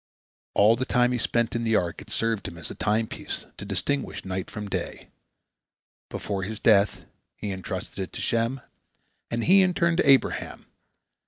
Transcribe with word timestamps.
All 0.55 0.75
the 0.75 0.83
time 0.85 1.11
he 1.11 1.19
spent 1.19 1.53
in 1.55 1.63
the 1.63 1.75
ark 1.75 2.01
it 2.01 2.09
served 2.09 2.47
him 2.47 2.57
as 2.57 2.71
a 2.71 2.73
time 2.73 3.05
piece, 3.05 3.45
to 3.57 3.65
distinguish 3.65 4.25
night 4.25 4.49
from 4.49 4.67
day. 4.67 5.09
Before 6.09 6.41
his 6.41 6.59
death, 6.59 7.05
he 7.35 7.51
entrusted 7.51 7.99
it 7.99 8.13
to 8.13 8.19
Shem, 8.21 8.61
and 9.29 9.43
he 9.43 9.61
in 9.61 9.75
turn 9.75 9.97
to 9.97 10.09
Abraham. 10.09 10.65